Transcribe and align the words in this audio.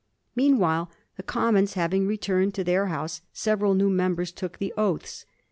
Meanwhile, 0.35 0.89
the 1.15 1.21
Commons 1.21 1.73
having 1.73 2.07
returned 2.07 2.55
to 2.55 2.63
their 2.63 2.87
House, 2.87 3.21
several 3.33 3.75
new 3.75 3.91
members 3.91 4.31
took 4.31 4.57
the 4.57 4.73
oaths. 4.75 5.27